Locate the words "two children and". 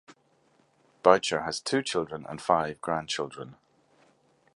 1.59-2.41